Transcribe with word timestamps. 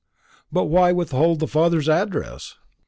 "But 0.51 0.63
why 0.63 0.91
withhold 0.91 1.37
the 1.39 1.45
father's 1.47 1.87
address?" 1.87 2.55